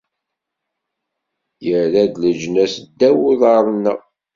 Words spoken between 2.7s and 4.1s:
ddaw n uḍar-nneɣ!